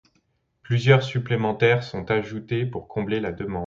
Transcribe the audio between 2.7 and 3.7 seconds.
combler la demande.